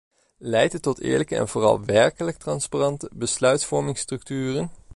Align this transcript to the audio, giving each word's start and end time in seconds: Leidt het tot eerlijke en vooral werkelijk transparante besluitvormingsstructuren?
Leidt 0.39 0.73
het 0.73 0.81
tot 0.81 1.01
eerlijke 1.01 1.35
en 1.35 1.47
vooral 1.47 1.85
werkelijk 1.85 2.37
transparante 2.37 3.09
besluitvormingsstructuren? 3.15 4.71